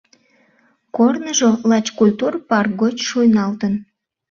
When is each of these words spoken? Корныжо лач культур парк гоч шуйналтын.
Корныжо 0.95 1.49
лач 1.69 1.87
культур 1.97 2.33
парк 2.49 2.71
гоч 2.81 2.95
шуйналтын. 3.09 3.73